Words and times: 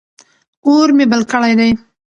اور 0.65 0.87
مې 0.95 1.05
بل 1.11 1.21
کړی 1.31 1.53
دی. 1.59 1.71